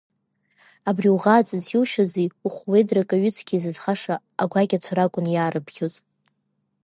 [0.89, 5.95] Абри уӷааҵыс иушьызи ухәуедрак аҩыцқьеи зызхаша агәакьацәа ракәын иаарыԥхьоз.